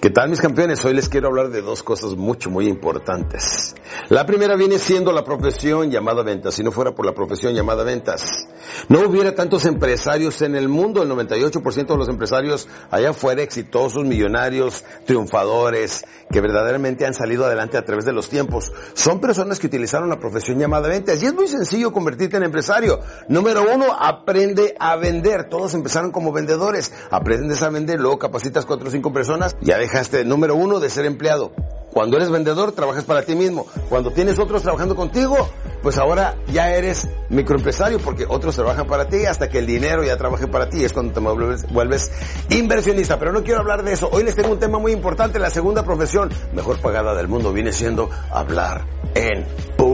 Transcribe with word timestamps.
¿Qué 0.00 0.10
tal 0.10 0.30
mis 0.30 0.40
campeones? 0.40 0.84
Hoy 0.84 0.94
les 0.94 1.08
quiero 1.08 1.26
hablar 1.26 1.50
de 1.50 1.60
dos 1.60 1.82
cosas 1.82 2.14
mucho, 2.14 2.50
muy 2.50 2.68
importantes. 2.68 3.74
La 4.10 4.24
primera 4.24 4.54
viene 4.54 4.78
siendo 4.78 5.10
la 5.10 5.24
profesión 5.24 5.90
llamada 5.90 6.22
ventas. 6.22 6.54
Si 6.54 6.62
no 6.62 6.70
fuera 6.70 6.94
por 6.94 7.04
la 7.04 7.14
profesión 7.14 7.52
llamada 7.52 7.82
ventas, 7.82 8.46
no 8.88 9.00
hubiera 9.00 9.34
tantos 9.34 9.66
empresarios 9.66 10.42
en 10.42 10.54
el 10.54 10.68
mundo. 10.68 11.02
El 11.02 11.10
98% 11.10 11.86
de 11.86 11.96
los 11.96 12.08
empresarios 12.08 12.68
allá 12.90 13.10
afuera, 13.10 13.42
exitosos, 13.42 14.04
millonarios, 14.04 14.84
triunfadores, 15.06 16.04
que 16.30 16.40
verdaderamente 16.40 17.06
han 17.06 17.14
salido 17.14 17.44
adelante 17.46 17.76
a 17.76 17.84
través 17.84 18.04
de 18.04 18.12
los 18.12 18.28
tiempos, 18.28 18.72
son 18.94 19.20
personas 19.20 19.58
que 19.58 19.66
utilizaron 19.66 20.08
la 20.08 20.20
profesión 20.20 20.58
llamada 20.58 20.88
ventas. 20.88 21.22
Y 21.22 21.26
es 21.26 21.34
muy 21.34 21.48
sencillo 21.48 21.92
convertirte 21.92 22.36
en 22.36 22.44
empresario. 22.44 23.00
Número 23.28 23.64
uno, 23.74 23.86
aprende 23.98 24.74
a 24.78 24.96
vender. 24.96 25.48
Todos 25.48 25.74
empezaron 25.74 26.10
como 26.10 26.32
vendedores. 26.32 26.92
Aprendes 27.10 27.62
a 27.62 27.70
vender, 27.70 28.00
luego 28.00 28.18
capacitas 28.18 28.64
cuatro 28.64 28.88
o 28.88 28.90
cinco 28.90 29.12
personas. 29.12 29.56
Ya 29.60 29.78
dejaste, 29.78 30.24
número 30.24 30.54
uno, 30.54 30.80
de 30.80 30.90
ser 30.90 31.06
empleado. 31.06 31.52
Cuando 31.92 32.16
eres 32.16 32.30
vendedor, 32.30 32.72
trabajas 32.72 33.04
para 33.04 33.22
ti 33.22 33.34
mismo. 33.34 33.66
Cuando 33.88 34.10
tienes 34.10 34.38
otros 34.38 34.62
trabajando 34.62 34.94
contigo, 34.94 35.48
pues 35.82 35.98
ahora 35.98 36.36
ya 36.52 36.70
eres 36.74 37.08
microempresario 37.30 37.98
porque 37.98 38.26
otros 38.28 38.54
trabajan 38.54 38.86
para 38.86 39.08
ti 39.08 39.24
hasta 39.26 39.48
que 39.48 39.58
el 39.58 39.66
dinero 39.66 40.04
ya 40.04 40.16
trabaje 40.16 40.46
para 40.46 40.68
ti. 40.68 40.84
Es 40.84 40.92
cuando 40.92 41.12
te 41.12 41.20
vuelves, 41.20 41.66
vuelves 41.72 42.10
inversionista. 42.50 43.18
Pero 43.18 43.32
no 43.32 43.42
quiero 43.42 43.60
hablar 43.60 43.82
de 43.84 43.92
eso. 43.92 44.08
Hoy 44.12 44.22
les 44.22 44.36
tengo 44.36 44.50
un 44.50 44.58
tema 44.58 44.78
muy 44.78 44.92
importante. 44.92 45.38
La 45.38 45.50
segunda 45.50 45.82
profesión 45.82 46.30
mejor 46.52 46.80
pagada 46.80 47.14
del 47.14 47.28
mundo 47.28 47.52
viene 47.52 47.72
siendo 47.72 48.10
hablar 48.30 48.84
en 49.14 49.44
público. 49.76 49.87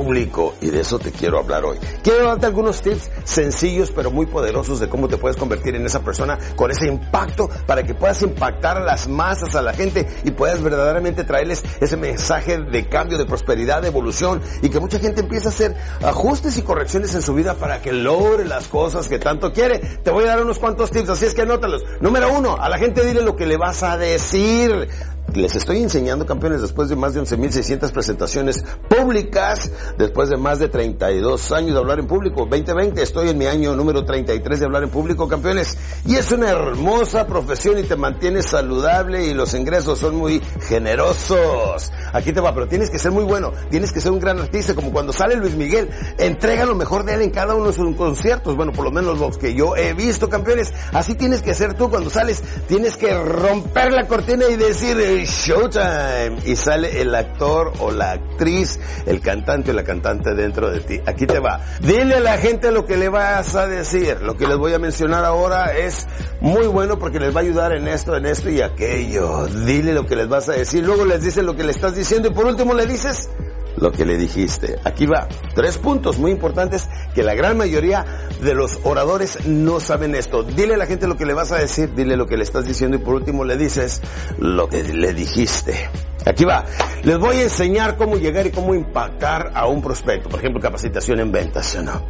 Y 0.61 0.71
de 0.71 0.81
eso 0.81 0.99
te 0.99 1.11
quiero 1.11 1.39
hablar 1.39 1.65
hoy. 1.65 1.79
Quiero 2.03 2.27
darte 2.27 2.47
algunos 2.47 2.83
tips 2.83 3.11
sencillos 3.25 3.91
pero 3.91 4.11
muy 4.11 4.27
poderosos 4.27 4.79
de 4.79 4.89
cómo 4.89 5.09
te 5.09 5.17
puedes 5.17 5.37
convertir 5.37 5.75
en 5.77 5.87
esa 5.87 6.01
persona 6.01 6.39
con 6.57 6.71
ese 6.71 6.87
impacto 6.87 7.49
para 7.67 7.83
que 7.85 7.95
puedas 7.95 8.21
impactar 8.23 8.77
a 8.77 8.85
las 8.85 9.09
masas, 9.09 9.55
a 9.55 9.63
la 9.63 9.73
gente 9.73 10.07
y 10.25 10.31
puedas 10.31 10.63
verdaderamente 10.63 11.25
traerles 11.25 11.65
ese 11.81 11.97
mensaje 11.97 12.59
de 12.59 12.87
cambio, 12.87 13.17
de 13.17 13.25
prosperidad, 13.25 13.81
de 13.81 13.89
evolución 13.89 14.43
y 14.61 14.69
que 14.69 14.79
mucha 14.79 14.99
gente 14.99 15.23
empiece 15.23 15.47
a 15.47 15.51
hacer 15.51 15.75
ajustes 16.03 16.59
y 16.59 16.63
correcciones 16.63 17.15
en 17.15 17.23
su 17.23 17.33
vida 17.33 17.55
para 17.55 17.81
que 17.81 17.93
logre 17.93 18.45
las 18.45 18.69
cosas 18.69 19.09
que 19.09 19.19
tanto 19.19 19.53
quiere. 19.53 19.79
Te 19.79 20.11
voy 20.11 20.25
a 20.25 20.29
dar 20.29 20.43
unos 20.43 20.59
cuantos 20.59 20.91
tips, 20.91 21.09
así 21.09 21.25
es 21.25 21.35
que 21.35 21.43
anótalos. 21.43 21.83
Número 22.01 22.31
uno, 22.31 22.57
a 22.61 22.69
la 22.69 22.77
gente 22.77 23.07
dile 23.07 23.23
lo 23.23 23.37
que 23.37 23.47
le 23.47 23.57
vas 23.57 23.83
a 23.83 23.97
decir. 23.97 24.89
Les 25.35 25.57
estoy 25.57 25.83
enseñando, 25.83 26.27
campeones, 26.27 26.63
después 26.63 26.89
de 26.89 26.95
más 26.95 27.15
de 27.15 27.21
11.600 27.21 27.91
presentaciones 27.91 28.65
públicas, 28.89 29.69
después 29.99 30.31
de 30.31 30.37
más 30.37 30.61
de 30.61 30.69
32 30.69 31.51
años 31.51 31.73
de 31.73 31.79
hablar 31.81 31.99
en 31.99 32.07
público, 32.07 32.47
2020, 32.49 33.03
estoy 33.03 33.31
en 33.31 33.39
mi 33.39 33.47
año 33.47 33.75
número 33.75 34.05
33 34.05 34.61
de 34.61 34.65
hablar 34.65 34.85
en 34.85 34.91
público, 34.91 35.27
campeones, 35.27 35.77
y 36.07 36.15
es 36.15 36.31
una 36.31 36.51
hermosa 36.51 37.27
profesión 37.27 37.81
y 37.81 37.83
te 37.83 37.97
mantienes 37.97 38.47
saludable 38.47 39.27
y 39.27 39.35
los 39.35 39.55
ingresos 39.55 39.99
son 39.99 40.15
muy 40.15 40.41
generosos. 40.69 41.91
Aquí 42.13 42.33
te 42.33 42.41
va, 42.41 42.55
pero 42.55 42.69
tienes 42.69 42.89
que 42.89 43.01
ser 43.01 43.11
muy 43.11 43.25
bueno, 43.25 43.53
tienes 43.71 43.91
que 43.91 44.01
ser 44.01 44.13
un 44.13 44.21
gran 44.21 44.39
artista, 44.39 44.77
como 44.77 44.93
cuando 44.93 45.13
sale 45.13 45.35
Luis 45.35 45.57
Miguel, 45.57 45.91
entrega 46.17 46.65
lo 46.65 46.77
mejor 46.77 47.05
de 47.05 47.15
él 47.15 47.23
en 47.23 47.31
cada 47.31 47.57
uno 47.57 47.67
de 47.67 47.73
sus 47.73 47.97
conciertos, 47.97 48.55
bueno, 48.55 48.71
por 48.71 48.85
lo 48.85 48.93
menos 48.93 49.19
los 49.19 49.37
que 49.37 49.53
yo 49.55 49.75
he 49.75 49.95
visto, 49.95 50.29
campeones, 50.29 50.73
así 50.93 51.17
tienes 51.17 51.43
que 51.43 51.55
ser 51.55 51.75
tú 51.75 51.91
cuando 51.91 52.09
sales, 52.09 52.41
tienes 52.69 52.97
que 52.97 53.13
romper 53.19 53.93
la 53.93 54.07
cortina 54.07 54.45
y 54.49 54.55
decir, 54.55 55.24
Showtime. 55.25 56.39
Y 56.45 56.57
sale 56.57 57.01
el 57.01 57.15
actor 57.15 57.73
o 57.81 57.91
la 57.91 58.13
actriz, 58.13 58.79
el 59.07 59.21
cantante 59.21 59.71
o 59.71 59.75
la 59.75 59.85
cantante 59.85 60.35
dentro 60.35 60.71
de 60.71 60.81
ti. 60.81 61.01
Aquí 61.07 61.27
te 61.27 61.39
va. 61.39 61.61
Dile 61.81 62.17
a 62.17 62.21
la 62.21 62.39
gente 62.39 62.71
lo 62.71 62.85
que 62.85 62.97
le 62.97 63.09
vas 63.09 63.55
a 63.55 63.67
decir. 63.67 64.21
Lo 64.23 64.37
que 64.37 64.47
les 64.47 64.57
voy 64.57 64.73
a 64.73 64.79
mencionar 64.79 65.25
ahora 65.25 65.77
es 65.77 66.07
muy 66.41 66.67
bueno 66.67 66.99
porque 66.99 67.21
les 67.21 67.35
va 67.35 67.41
a 67.41 67.43
ayudar 67.43 67.73
en 67.73 67.89
esto, 67.89 68.17
en 68.17 68.27
esto 68.27 68.51
y 68.51 68.61
aquello. 68.61 69.47
Dile 69.47 69.93
lo 69.93 70.07
que 70.07 70.17
les 70.17 70.29
vas 70.29 70.49
a 70.49 70.53
decir. 70.53 70.85
Luego 70.85 71.05
les 71.05 71.23
dices 71.23 71.45
lo 71.45 71.57
que 71.57 71.65
le 71.65 71.73
estás 71.73 71.95
diciendo 71.95 72.29
y 72.29 72.33
por 72.33 72.47
último 72.47 72.75
le 72.75 72.87
dices 72.87 73.29
lo 73.77 73.93
que 73.93 74.05
le 74.05 74.17
dijiste. 74.17 74.79
Aquí 74.85 75.07
va. 75.07 75.29
Tres 75.55 75.79
puntos 75.79 76.19
muy 76.19 76.31
importantes 76.31 76.89
que 77.15 77.23
la 77.23 77.35
gran 77.35 77.57
mayoría 77.57 78.05
de 78.41 78.55
los 78.55 78.79
oradores 78.85 79.47
no 79.47 79.81
saben 79.81 80.15
esto. 80.15 80.43
Dile 80.43 80.75
a 80.75 80.79
la 80.79 80.87
gente 80.87 81.07
lo 81.07 81.17
que 81.17 81.27
le 81.27 81.35
vas 81.35 81.53
a 81.53 81.59
decir, 81.59 81.95
dile 81.95 82.17
lo 82.17 82.27
que 82.27 82.37
le 82.37 82.45
estás 82.45 82.67
diciendo 82.67 82.97
y 82.97 83.01
por 83.01 83.15
último 83.15 83.45
le 83.45 83.57
dices 83.57 84.01
lo 84.39 84.69
que 84.69 84.83
le 84.83 85.15
dijiste. 85.15 85.89
Aquí 86.27 86.45
va. 86.45 86.65
Les 87.03 87.19
voy 87.19 87.37
a 87.37 87.43
enseñar 87.43 87.97
cómo 87.97 88.17
llegar 88.17 88.47
y 88.47 88.51
cómo 88.51 88.75
impactar 88.75 89.53
a 89.55 89.67
un 89.67 89.83
prospecto. 89.83 90.31
Por 90.31 90.39
ejemplo, 90.39 90.61
capacitación 90.61 91.21
en 91.21 91.31
ventas, 91.31 91.77
¿no? 91.83 92.03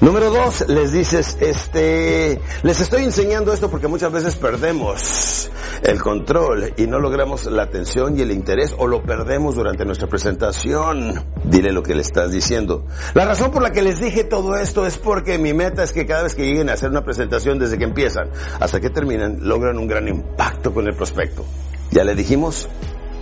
Número 0.00 0.30
dos, 0.30 0.68
les 0.68 0.92
dices, 0.92 1.36
este, 1.40 2.40
les 2.62 2.80
estoy 2.80 3.02
enseñando 3.02 3.52
esto 3.52 3.68
porque 3.68 3.88
muchas 3.88 4.12
veces 4.12 4.36
perdemos 4.36 5.50
el 5.86 6.02
control 6.02 6.74
y 6.76 6.88
no 6.88 6.98
logramos 6.98 7.46
la 7.46 7.62
atención 7.62 8.18
y 8.18 8.22
el 8.22 8.32
interés 8.32 8.74
o 8.76 8.88
lo 8.88 9.04
perdemos 9.04 9.54
durante 9.54 9.84
nuestra 9.84 10.08
presentación. 10.08 11.24
Dile 11.44 11.70
lo 11.70 11.82
que 11.84 11.94
le 11.94 12.02
estás 12.02 12.32
diciendo. 12.32 12.84
La 13.14 13.24
razón 13.24 13.52
por 13.52 13.62
la 13.62 13.70
que 13.70 13.82
les 13.82 14.00
dije 14.00 14.24
todo 14.24 14.56
esto 14.56 14.84
es 14.84 14.98
porque 14.98 15.38
mi 15.38 15.54
meta 15.54 15.84
es 15.84 15.92
que 15.92 16.04
cada 16.04 16.24
vez 16.24 16.34
que 16.34 16.44
lleguen 16.44 16.68
a 16.70 16.72
hacer 16.72 16.90
una 16.90 17.04
presentación 17.04 17.60
desde 17.60 17.78
que 17.78 17.84
empiezan 17.84 18.30
hasta 18.58 18.80
que 18.80 18.90
terminan, 18.90 19.38
logran 19.42 19.78
un 19.78 19.86
gran 19.86 20.08
impacto 20.08 20.74
con 20.74 20.88
el 20.88 20.94
prospecto. 20.94 21.44
¿Ya 21.92 22.02
le 22.02 22.16
dijimos? 22.16 22.68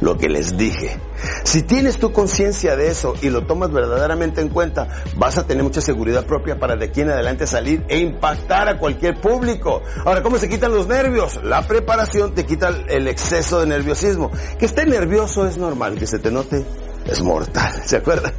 Lo 0.00 0.16
que 0.16 0.28
les 0.28 0.56
dije. 0.56 0.98
Si 1.44 1.62
tienes 1.62 1.98
tu 1.98 2.12
conciencia 2.12 2.76
de 2.76 2.88
eso 2.88 3.14
y 3.22 3.30
lo 3.30 3.46
tomas 3.46 3.72
verdaderamente 3.72 4.40
en 4.40 4.48
cuenta, 4.48 4.88
vas 5.16 5.38
a 5.38 5.46
tener 5.46 5.62
mucha 5.62 5.80
seguridad 5.80 6.26
propia 6.26 6.58
para 6.58 6.76
de 6.76 6.86
aquí 6.86 7.02
en 7.02 7.10
adelante 7.10 7.46
salir 7.46 7.84
e 7.88 7.98
impactar 7.98 8.68
a 8.68 8.78
cualquier 8.78 9.20
público. 9.20 9.82
Ahora, 10.04 10.22
¿cómo 10.22 10.38
se 10.38 10.48
quitan 10.48 10.72
los 10.72 10.86
nervios? 10.86 11.40
La 11.42 11.66
preparación 11.66 12.34
te 12.34 12.44
quita 12.44 12.70
el 12.88 13.08
exceso 13.08 13.60
de 13.60 13.66
nerviosismo. 13.66 14.30
Que 14.58 14.66
esté 14.66 14.86
nervioso 14.86 15.46
es 15.46 15.56
normal, 15.56 15.98
que 15.98 16.06
se 16.06 16.18
te 16.18 16.30
note 16.30 16.64
es 17.06 17.22
mortal, 17.22 17.82
¿se 17.84 17.96
acuerdan? 17.96 18.32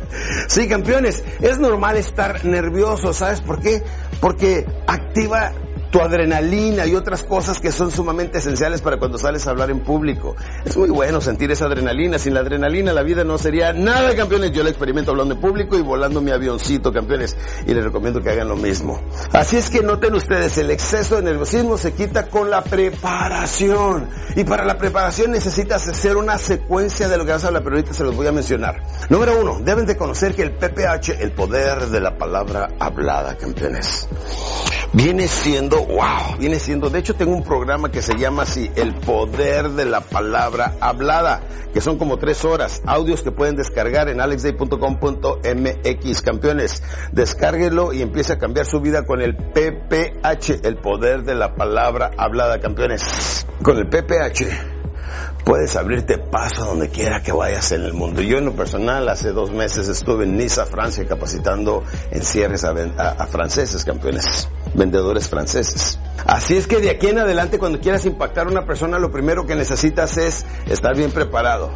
Sí, 0.47 0.67
campeones, 0.67 1.23
es 1.41 1.59
normal 1.59 1.97
estar 1.97 2.45
nervioso, 2.45 3.13
¿sabes 3.13 3.41
por 3.41 3.59
qué? 3.61 3.83
Porque 4.19 4.65
activa 4.87 5.51
tu 5.95 6.01
adrenalina 6.01 6.85
y 6.85 6.93
otras 6.93 7.23
cosas 7.23 7.61
que 7.61 7.71
son 7.71 7.89
sumamente 7.89 8.39
esenciales 8.39 8.81
para 8.81 8.97
cuando 8.97 9.17
sales 9.17 9.47
a 9.47 9.51
hablar 9.51 9.71
en 9.71 9.79
público. 9.79 10.35
Es 10.65 10.75
muy 10.75 10.89
bueno 10.89 11.21
sentir 11.21 11.51
esa 11.51 11.67
adrenalina. 11.67 12.19
Sin 12.19 12.33
la 12.33 12.41
adrenalina 12.41 12.91
la 12.91 13.01
vida 13.01 13.23
no 13.23 13.37
sería 13.37 13.71
nada, 13.71 14.13
campeones. 14.13 14.51
Yo 14.51 14.61
la 14.61 14.71
experimento 14.71 15.11
hablando 15.11 15.35
en 15.35 15.39
público 15.39 15.77
y 15.77 15.81
volando 15.81 16.19
mi 16.19 16.31
avioncito, 16.31 16.91
campeones. 16.91 17.37
Y 17.65 17.73
les 17.73 17.81
recomiendo 17.81 18.21
que 18.21 18.29
hagan 18.29 18.49
lo 18.49 18.57
mismo. 18.57 18.99
Así 19.31 19.55
es 19.55 19.69
que 19.69 19.83
noten 19.83 20.13
ustedes, 20.15 20.57
el 20.57 20.69
exceso 20.69 21.15
de 21.15 21.21
nerviosismo 21.21 21.77
se 21.77 21.93
quita 21.93 22.27
con 22.27 22.49
la 22.49 22.61
preparación. 22.61 24.09
Y 24.35 24.43
para 24.43 24.65
la 24.65 24.77
preparación 24.77 25.31
necesitas 25.31 25.87
hacer 25.87 26.17
una 26.17 26.37
secuencia 26.37 27.07
de 27.07 27.15
lo 27.15 27.25
que 27.25 27.31
vas 27.31 27.45
a 27.45 27.47
hablar, 27.47 27.63
pero 27.63 27.77
ahorita 27.77 27.93
se 27.93 28.03
los 28.03 28.17
voy 28.17 28.27
a 28.27 28.33
mencionar. 28.33 28.83
Número 29.07 29.39
uno, 29.39 29.61
deben 29.63 29.85
de 29.85 29.95
conocer 29.95 30.35
que 30.35 30.41
el 30.41 30.51
PPH, 30.51 31.21
el 31.21 31.31
poder 31.31 31.85
de 31.87 32.01
la 32.01 32.17
palabra 32.17 32.67
hablada, 32.81 33.37
campeones, 33.37 34.09
viene 34.93 35.27
siendo, 35.27 35.85
wow, 35.85 36.37
viene 36.39 36.59
siendo, 36.59 36.89
de 36.89 36.99
hecho 36.99 37.15
tengo 37.15 37.33
un 37.33 37.43
programa 37.43 37.91
que 37.91 38.01
se 38.01 38.17
llama 38.17 38.43
así, 38.43 38.71
el 38.75 38.95
poder 38.95 39.71
de 39.71 39.85
la 39.85 40.01
palabra 40.01 40.75
hablada, 40.79 41.41
que 41.73 41.81
son 41.81 41.97
como 41.97 42.17
tres 42.17 42.45
horas, 42.45 42.81
audios 42.85 43.21
que 43.21 43.31
pueden 43.31 43.55
descargar 43.55 44.09
en 44.09 44.21
alexday.com.mx, 44.21 46.21
campeones. 46.21 46.83
Descárguelo 47.11 47.93
y 47.93 48.01
empiece 48.01 48.33
a 48.33 48.37
cambiar 48.37 48.65
su 48.65 48.79
vida 48.79 49.05
con 49.05 49.21
el 49.21 49.35
PPH, 49.35 50.61
el 50.63 50.77
poder 50.77 51.23
de 51.23 51.35
la 51.35 51.55
palabra 51.55 52.11
hablada, 52.17 52.59
campeones. 52.59 53.45
Con 53.61 53.77
el 53.77 53.87
PPH 53.87 54.75
puedes 55.45 55.75
abrirte 55.75 56.17
paso 56.17 56.65
donde 56.65 56.89
quiera 56.89 57.21
que 57.21 57.31
vayas 57.31 57.71
en 57.71 57.83
el 57.83 57.93
mundo. 57.93 58.21
Yo 58.21 58.39
en 58.39 58.45
lo 58.45 58.55
personal 58.55 59.07
hace 59.07 59.31
dos 59.31 59.51
meses 59.51 59.87
estuve 59.87 60.25
en 60.25 60.35
Niza, 60.35 60.65
Francia, 60.65 61.05
capacitando 61.07 61.83
en 62.11 62.23
cierres 62.23 62.65
a, 62.65 62.71
a, 62.71 63.27
franceses, 63.27 63.85
campeones, 63.85 64.49
vendedores 64.75 65.27
franceses. 65.27 65.99
Así 66.25 66.55
es 66.55 66.67
que 66.67 66.79
de 66.79 66.89
aquí 66.89 67.07
en 67.07 67.19
adelante 67.19 67.59
cuando 67.59 67.79
quieras 67.79 68.05
impactar 68.05 68.47
a 68.47 68.49
una 68.49 68.65
persona, 68.65 68.99
lo 68.99 69.11
primero 69.11 69.45
que 69.45 69.55
necesitas 69.55 70.17
es 70.17 70.45
estar 70.67 70.95
bien 70.95 71.11
preparado. 71.11 71.71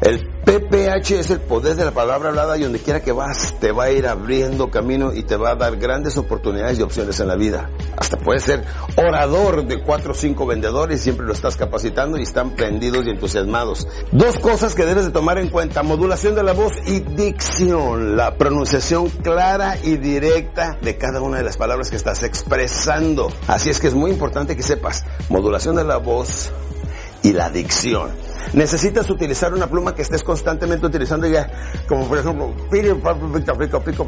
El 0.00 0.28
PPH 0.44 1.10
es 1.12 1.30
el 1.30 1.40
poder 1.40 1.74
de 1.74 1.84
la 1.84 1.90
palabra 1.90 2.28
hablada 2.28 2.56
y 2.58 2.62
donde 2.62 2.78
quiera 2.78 3.00
que 3.00 3.12
vas 3.12 3.54
te 3.58 3.72
va 3.72 3.84
a 3.84 3.90
ir 3.90 4.06
abriendo 4.06 4.70
camino 4.70 5.12
y 5.12 5.22
te 5.22 5.36
va 5.36 5.50
a 5.50 5.54
dar 5.56 5.76
grandes 5.76 6.16
oportunidades 6.18 6.78
y 6.78 6.82
opciones 6.82 7.18
en 7.18 7.28
la 7.28 7.36
vida. 7.36 7.70
Hasta 7.96 8.18
puedes 8.18 8.42
ser 8.42 8.62
orador 8.96 9.66
de 9.66 9.82
cuatro 9.82 10.12
o 10.12 10.14
cinco 10.14 10.46
vendedores, 10.46 11.00
siempre 11.00 11.26
lo 11.26 11.32
estás 11.32 11.56
capacitando 11.56 12.18
y 12.18 12.22
están 12.22 12.54
prendidos 12.54 13.06
y 13.06 13.10
entusiasmados. 13.10 13.88
Dos 14.12 14.38
cosas 14.38 14.74
que 14.74 14.84
debes 14.84 15.06
de 15.06 15.12
tomar 15.12 15.38
en 15.38 15.48
cuenta, 15.48 15.82
modulación 15.82 16.34
de 16.34 16.42
la 16.42 16.52
voz 16.52 16.74
y 16.86 17.00
dicción, 17.00 18.16
la 18.16 18.36
pronunciación 18.36 19.08
clara 19.08 19.76
y 19.82 19.96
directa 19.96 20.78
de 20.80 20.96
cada 20.98 21.22
una 21.22 21.38
de 21.38 21.44
las 21.44 21.56
palabras 21.56 21.90
que 21.90 21.96
estás 21.96 22.22
expresando. 22.22 23.32
Así 23.48 23.70
es 23.70 23.80
que 23.80 23.88
es 23.88 23.94
muy 23.94 24.10
importante 24.10 24.56
que 24.56 24.62
sepas 24.62 25.04
modulación 25.30 25.74
de 25.74 25.84
la 25.84 25.96
voz 25.96 26.52
y 27.22 27.32
la 27.32 27.50
dicción. 27.50 28.25
Necesitas 28.52 29.08
utilizar 29.10 29.52
una 29.54 29.66
pluma 29.66 29.94
que 29.94 30.02
estés 30.02 30.22
constantemente 30.22 30.86
utilizando 30.86 31.26
ya, 31.26 31.50
como 31.88 32.06
por 32.08 32.18
ejemplo, 32.18 32.54
Peter 32.70 32.94
pico 32.94 33.22
pico 33.24 33.80
pico 33.80 33.80
pick, 33.82 34.00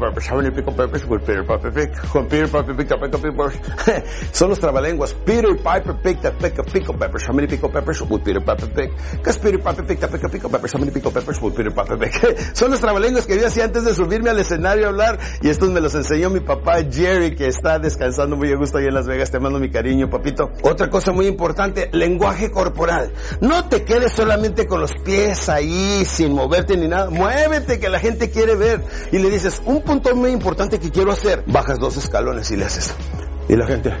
Son 4.31 4.49
los 4.49 4.59
trabalenguas. 4.59 5.13
Peter 5.13 5.55
Piper 5.55 5.95
pica 6.01 6.31
pico 6.31 6.63
pico 6.63 6.93
peppers, 6.93 7.27
how 7.27 7.33
many 7.33 7.47
pico 7.47 7.69
peppers 7.69 8.01
with 8.01 8.23
Peter 8.23 8.41
Piper 8.41 8.69
pick? 8.69 8.91
Because 9.17 9.37
Peter 9.39 9.59
Piper 9.59 9.85
pica 9.85 10.07
pico 10.07 10.29
pico 10.29 10.49
peppers, 10.49 10.73
how 10.73 10.79
many 10.79 10.91
pico 10.91 11.11
peppers 11.11 11.41
with 11.41 11.55
Peter 11.55 11.71
Piper 11.71 11.97
pick? 11.97 12.55
Son 12.55 12.71
los 12.71 12.79
trabalenguas 12.79 13.25
que 13.25 13.39
yo 13.39 13.47
hacía 13.47 13.65
antes 13.65 13.85
de 13.85 13.93
subirme 13.93 14.29
al 14.29 14.39
escenario 14.39 14.85
a 14.85 14.89
hablar 14.89 15.19
y 15.41 15.49
estos 15.49 15.69
me 15.69 15.81
los 15.81 15.95
enseñó 15.95 16.29
mi 16.29 16.39
papá 16.39 16.77
Jerry 16.89 17.35
que 17.35 17.47
está 17.47 17.79
descansando 17.79 18.35
muy 18.35 18.51
a 18.51 18.55
gusto 18.55 18.77
ahí 18.77 18.85
en 18.85 18.93
Las 18.93 19.07
Vegas. 19.07 19.31
Te 19.31 19.39
mando 19.39 19.59
mi 19.59 19.69
cariño, 19.69 20.09
papito. 20.09 20.51
Otra 20.63 20.89
cosa 20.89 21.11
muy 21.11 21.27
importante, 21.27 21.89
lenguaje 21.91 22.51
corporal. 22.51 23.13
No 23.41 23.67
te 23.69 23.83
quedes 23.83 24.13
solamente 24.19 24.67
con 24.67 24.81
los 24.81 24.91
pies 24.95 25.47
ahí, 25.47 26.03
sin 26.03 26.33
moverte 26.33 26.75
ni 26.75 26.89
nada. 26.89 27.09
Muévete 27.09 27.79
que 27.79 27.87
la 27.87 27.99
gente 27.99 28.29
quiere 28.29 28.55
ver. 28.55 28.83
Y 29.13 29.19
le 29.19 29.29
dices, 29.29 29.61
un 29.65 29.81
punto 29.81 30.13
muy 30.13 30.31
importante 30.31 30.77
que 30.77 30.91
quiero 30.91 31.13
hacer. 31.13 31.43
Bajas 31.47 31.79
dos 31.79 31.95
escalones 31.95 32.51
y 32.51 32.57
le 32.57 32.65
haces. 32.65 32.93
Y 33.47 33.55
la 33.55 33.65
gente, 33.65 33.93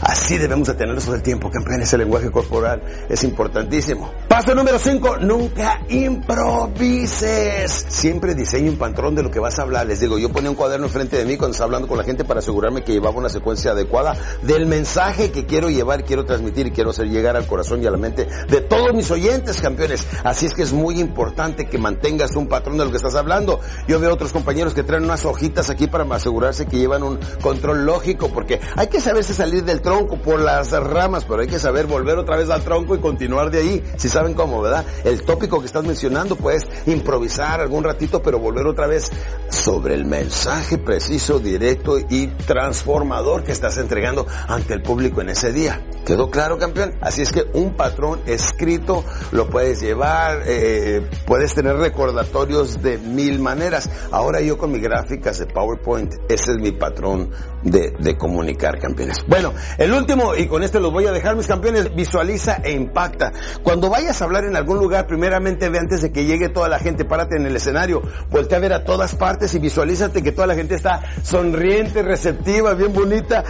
Así 0.00 0.38
debemos 0.38 0.68
de 0.68 0.74
tenerlo 0.74 1.00
todo 1.00 1.14
el 1.14 1.22
tiempo, 1.22 1.50
campeones. 1.50 1.92
El 1.92 2.00
lenguaje 2.00 2.30
corporal 2.30 2.82
es 3.08 3.24
importantísimo. 3.24 4.12
Paso 4.28 4.54
número 4.54 4.78
5, 4.78 5.18
nunca 5.18 5.80
improvises. 5.88 7.86
Siempre 7.88 8.34
diseña 8.34 8.70
un 8.70 8.76
patrón 8.76 9.14
de 9.14 9.22
lo 9.22 9.30
que 9.30 9.40
vas 9.40 9.58
a 9.58 9.62
hablar. 9.62 9.86
Les 9.86 10.00
digo, 10.00 10.18
yo 10.18 10.30
ponía 10.30 10.50
un 10.50 10.56
cuaderno 10.56 10.86
enfrente 10.86 11.16
de 11.16 11.24
mí 11.24 11.36
cuando 11.36 11.52
estaba 11.52 11.66
hablando 11.66 11.88
con 11.88 11.98
la 11.98 12.04
gente 12.04 12.24
para 12.24 12.40
asegurarme 12.40 12.82
que 12.82 12.92
llevaba 12.92 13.16
una 13.16 13.28
secuencia 13.28 13.72
adecuada 13.72 14.14
del 14.42 14.66
mensaje 14.66 15.30
que 15.30 15.46
quiero 15.46 15.70
llevar, 15.70 16.04
quiero 16.04 16.24
transmitir 16.24 16.66
y 16.66 16.70
quiero 16.70 16.90
hacer 16.90 17.08
llegar 17.08 17.36
al 17.36 17.46
corazón 17.46 17.82
y 17.82 17.86
a 17.86 17.90
la 17.90 17.96
mente 17.96 18.26
de 18.48 18.60
todos 18.60 18.94
mis 18.94 19.10
oyentes, 19.10 19.60
campeones. 19.60 20.06
Así 20.24 20.46
es 20.46 20.54
que 20.54 20.62
es 20.62 20.72
muy 20.72 21.00
importante 21.00 21.66
que 21.66 21.78
mantengas 21.78 22.36
un 22.36 22.48
patrón 22.48 22.76
de 22.78 22.84
lo 22.84 22.90
que 22.90 22.96
estás 22.98 23.14
hablando. 23.14 23.60
Yo 23.88 23.98
veo 24.00 24.12
otros 24.12 24.32
compañeros 24.32 24.74
que 24.74 24.82
traen 24.82 25.04
unas 25.04 25.24
hojitas 25.24 25.70
aquí 25.70 25.86
para 25.86 26.04
asegurarse 26.14 26.66
que 26.66 26.78
llevan 26.78 27.02
un 27.02 27.18
control 27.42 27.84
lógico 27.84 28.28
porque 28.28 28.60
hay 28.76 28.88
que 28.88 29.00
saberse 29.00 29.34
salir 29.34 29.64
del 29.64 29.80
tronco, 29.86 30.16
por 30.16 30.40
las 30.40 30.72
ramas, 30.72 31.24
pero 31.24 31.42
hay 31.42 31.46
que 31.46 31.60
saber 31.60 31.86
volver 31.86 32.18
otra 32.18 32.36
vez 32.36 32.50
al 32.50 32.62
tronco 32.62 32.96
y 32.96 32.98
continuar 32.98 33.52
de 33.52 33.58
ahí, 33.60 33.84
si 33.96 34.08
saben 34.08 34.34
cómo, 34.34 34.60
¿verdad? 34.60 34.84
El 35.04 35.22
tópico 35.22 35.60
que 35.60 35.66
estás 35.66 35.84
mencionando, 35.84 36.34
puedes 36.34 36.66
improvisar 36.86 37.60
algún 37.60 37.84
ratito, 37.84 38.20
pero 38.20 38.40
volver 38.40 38.66
otra 38.66 38.88
vez 38.88 39.12
sobre 39.48 39.94
el 39.94 40.04
mensaje 40.04 40.76
preciso, 40.78 41.38
directo 41.38 42.00
y 42.00 42.26
transformador 42.26 43.44
que 43.44 43.52
estás 43.52 43.78
entregando 43.78 44.26
ante 44.48 44.74
el 44.74 44.82
público 44.82 45.20
en 45.20 45.28
ese 45.28 45.52
día. 45.52 45.86
¿Quedó 46.04 46.30
claro, 46.30 46.58
campeón? 46.58 46.94
Así 47.00 47.22
es 47.22 47.30
que 47.30 47.44
un 47.54 47.76
patrón 47.76 48.20
escrito 48.26 49.04
lo 49.30 49.48
puedes 49.48 49.80
llevar, 49.80 50.42
eh, 50.46 51.08
puedes 51.26 51.54
tener 51.54 51.76
recordatorios 51.76 52.82
de 52.82 52.98
mil 52.98 53.38
maneras. 53.38 53.88
Ahora 54.10 54.40
yo 54.40 54.58
con 54.58 54.72
mis 54.72 54.82
gráficas 54.82 55.38
de 55.38 55.46
PowerPoint, 55.46 56.12
ese 56.28 56.52
es 56.52 56.58
mi 56.58 56.72
patrón 56.72 57.30
de, 57.66 57.92
de 57.98 58.16
comunicar, 58.16 58.78
campeones. 58.78 59.24
Bueno, 59.26 59.52
el 59.78 59.92
último, 59.92 60.34
y 60.34 60.46
con 60.46 60.62
este 60.62 60.80
los 60.80 60.92
voy 60.92 61.06
a 61.06 61.12
dejar, 61.12 61.36
mis 61.36 61.46
campeones, 61.46 61.94
visualiza 61.94 62.60
e 62.62 62.72
impacta. 62.72 63.32
Cuando 63.62 63.90
vayas 63.90 64.20
a 64.22 64.24
hablar 64.24 64.44
en 64.44 64.56
algún 64.56 64.78
lugar, 64.78 65.06
primeramente 65.06 65.68
ve 65.68 65.78
antes 65.78 66.02
de 66.02 66.12
que 66.12 66.24
llegue 66.24 66.48
toda 66.48 66.68
la 66.68 66.78
gente, 66.78 67.04
párate 67.04 67.36
en 67.36 67.46
el 67.46 67.56
escenario, 67.56 68.02
voltea 68.30 68.58
a 68.58 68.60
ver 68.60 68.72
a 68.72 68.84
todas 68.84 69.14
partes 69.14 69.54
y 69.54 69.58
visualízate 69.58 70.22
que 70.22 70.32
toda 70.32 70.46
la 70.46 70.54
gente 70.54 70.74
está 70.74 71.02
sonriente, 71.22 72.02
receptiva, 72.02 72.74
bien 72.74 72.92
bonita, 72.92 73.44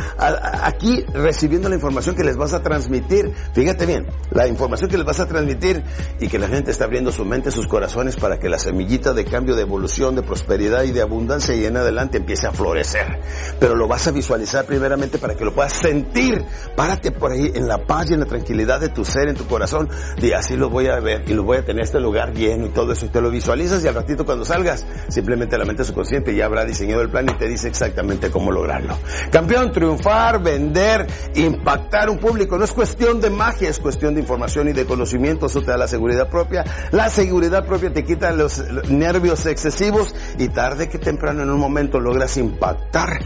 aquí 0.63 1.05
recibiendo 1.13 1.69
la 1.69 1.75
información 1.75 2.17
que 2.17 2.25
les 2.25 2.37
vas 2.37 2.55
a 2.55 2.63
transmitir. 2.63 3.33
Fíjate 3.53 3.87
bien, 3.87 4.07
la 4.31 4.47
información 4.47 4.91
que 4.91 4.97
les 4.97 5.07
vas 5.07 5.21
a 5.21 5.27
transmitir 5.27 5.85
y 6.21 6.29
que 6.29 6.39
la 6.39 6.49
gente 6.49 6.71
está 6.71 6.85
abriendo 6.85 7.13
su 7.13 7.25
mente, 7.25 7.51
sus 7.51 7.67
corazones 7.67 8.17
para 8.17 8.39
que 8.39 8.49
la 8.49 8.59
semillita 8.59 9.13
de 9.13 9.25
cambio, 9.25 9.55
de 9.57 9.63
evolución, 9.63 10.15
de 10.15 10.23
prosperidad 10.23 10.85
y 10.85 10.93
de 10.93 11.03
abundancia 11.03 11.55
y 11.55 11.65
en 11.65 11.77
adelante 11.77 12.19
empiece 12.19 12.47
a 12.47 12.53
florecer. 12.53 13.21
Pero 13.61 13.75
lo 13.75 13.89
vas 13.89 14.06
a 14.07 14.13
visualizar 14.13 14.65
primeramente 14.65 15.19
para 15.19 15.35
que 15.35 15.45
lo 15.45 15.55
puedas 15.55 15.73
sentir 15.73 16.45
Párate 16.77 17.11
por 17.13 17.33
ahí 17.33 17.51
en 17.55 17.69
la 17.69 17.79
paz 17.79 18.11
y 18.11 18.15
en 18.15 18.21
la 18.21 18.27
tranquilidad 18.27 18.81
de 18.81 18.89
tu 18.89 19.05
ser, 19.05 19.29
en 19.29 19.37
tu 19.37 19.47
corazón. 19.47 19.89
Y 20.19 20.33
así 20.33 20.57
lo 20.57 20.69
voy 20.69 20.89
a 20.89 21.01
ver 21.01 21.25
y 21.27 21.35
lo 21.35 21.45
voy 21.45 21.59
a 21.59 21.65
tener 21.65 21.85
este 21.85 22.01
lugar 22.01 22.35
lleno 22.35 22.67
y 22.67 22.69
todo 22.71 22.93
eso. 22.93 23.07
Y 23.07 23.09
te 23.09 23.21
lo 23.21 23.31
visualizas 23.31 23.83
y 23.85 23.89
al 23.89 23.95
ratito 23.95 24.25
cuando 24.25 24.45
salgas, 24.45 24.87
simplemente 25.09 25.57
la 25.57 25.65
mente 25.65 25.85
subconsciente 25.85 26.35
ya 26.35 26.47
habrá 26.47 26.65
diseñado 26.65 27.03
el 27.03 27.11
plan 27.11 27.27
y 27.29 27.37
te 27.39 27.49
dice 27.49 27.69
exactamente 27.69 28.31
cómo 28.31 28.53
lograrlo. 28.53 28.97
Campeón, 29.31 29.73
triunfar, 29.73 30.43
vender, 30.43 31.07
impactar 31.35 32.11
un 32.11 32.19
público. 32.19 32.59
No 32.59 32.65
es 32.65 32.73
cuestión 32.73 33.21
de 33.21 33.31
magia, 33.31 33.69
es 33.69 33.79
cuestión 33.79 34.15
de 34.15 34.21
información 34.21 34.69
y 34.69 34.73
de 34.73 34.85
conocimiento. 34.85 35.47
Eso 35.47 35.61
te 35.61 35.71
da 35.71 35.77
la 35.77 35.89
seguridad 35.89 36.29
propia. 36.29 36.65
La 36.91 37.09
seguridad 37.09 37.67
propia 37.67 37.93
te 37.93 38.05
quita 38.05 38.33
los 38.33 38.63
nervios 38.89 39.47
excesivos 39.47 40.15
y 40.39 40.49
tarde 40.49 40.89
que 40.89 40.99
temprano 40.99 41.43
en 41.43 41.51
un 41.51 41.59
momento 41.59 42.01
logras 42.01 42.37
impactar 42.37 43.21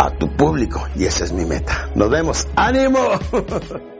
a 0.00 0.10
tu 0.10 0.28
público 0.28 0.88
y 0.96 1.04
esa 1.04 1.24
es 1.24 1.32
mi 1.32 1.44
meta. 1.44 1.90
Nos 1.94 2.08
vemos. 2.08 2.48
¡Ánimo! 2.56 3.00